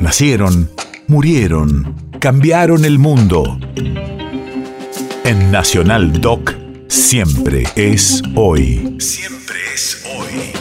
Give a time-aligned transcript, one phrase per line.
[0.00, 0.70] Nacieron,
[1.08, 3.58] murieron, cambiaron el mundo.
[5.24, 6.54] En Nacional Doc,
[6.88, 8.96] siempre es hoy.
[8.98, 10.52] Siempre es hoy.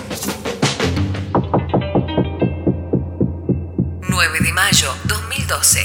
[4.09, 5.79] 9 de mayo 2012.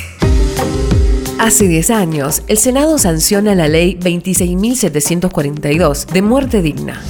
[1.39, 7.01] Hace 10 años, el Senado sanciona la ley 26.742 de muerte digna.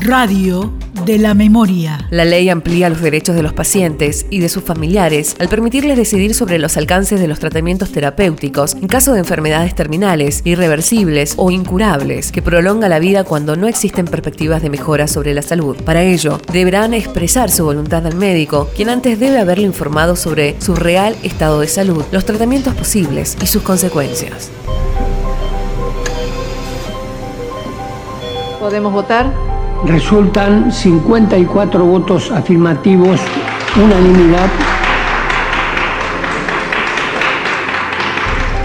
[0.00, 0.72] Radio
[1.04, 2.06] de la memoria.
[2.10, 6.34] La ley amplía los derechos de los pacientes y de sus familiares al permitirles decidir
[6.34, 12.32] sobre los alcances de los tratamientos terapéuticos en caso de enfermedades terminales, irreversibles o incurables,
[12.32, 15.76] que prolonga la vida cuando no existen perspectivas de mejora sobre la salud.
[15.84, 20.74] Para ello, deberán expresar su voluntad al médico, quien antes debe haberle informado sobre su
[20.74, 24.50] real estado de salud, los tratamientos posibles y sus consecuencias.
[28.60, 29.55] ¿Podemos votar?
[29.84, 33.20] Resultan 54 votos afirmativos,
[33.76, 34.48] unanimidad.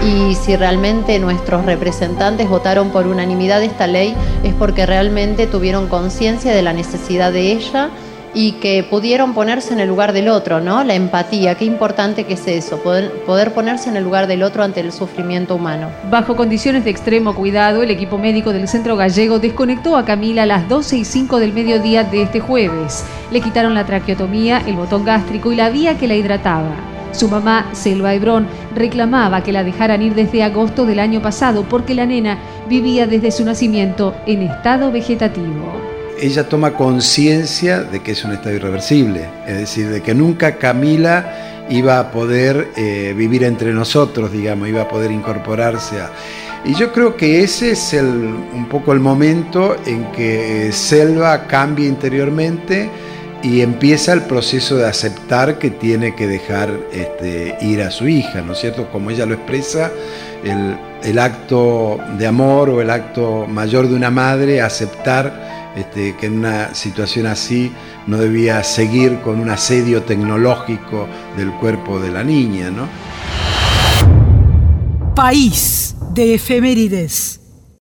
[0.04, 6.52] Y si realmente nuestros representantes votaron por unanimidad esta ley es porque realmente tuvieron conciencia
[6.54, 7.90] de la necesidad de ella
[8.34, 10.84] y que pudieron ponerse en el lugar del otro, ¿no?
[10.84, 14.80] La empatía, qué importante que es eso, poder, ponerse en el lugar del otro ante
[14.80, 15.88] el sufrimiento humano.
[16.10, 20.46] Bajo condiciones de extremo cuidado, el equipo médico del Centro Gallego desconectó a Camila a
[20.46, 23.04] las 12 y 5 del mediodía de este jueves.
[23.30, 26.70] Le quitaron la traqueotomía, el botón gástrico y la vía que la hidrataba.
[27.12, 31.94] Su mamá, Selva Hebrón, reclamaba que la dejaran ir desde agosto del año pasado porque
[31.94, 32.38] la nena
[32.70, 35.81] vivía desde su nacimiento en estado vegetativo
[36.22, 41.64] ella toma conciencia de que es un estado irreversible, es decir, de que nunca Camila
[41.68, 46.10] iba a poder eh, vivir entre nosotros, digamos, iba a poder incorporarse a...
[46.64, 51.88] Y yo creo que ese es el, un poco el momento en que Selva cambia
[51.88, 52.88] interiormente
[53.42, 58.42] y empieza el proceso de aceptar que tiene que dejar este, ir a su hija,
[58.42, 58.88] ¿no es cierto?
[58.92, 59.90] Como ella lo expresa,
[60.44, 66.38] el acto de amor o el acto mayor de una madre, aceptar este, que en
[66.38, 67.72] una situación así
[68.06, 72.70] no debía seguir con un asedio tecnológico del cuerpo de la niña.
[72.70, 72.88] ¿no?
[75.14, 77.41] País de efemérides.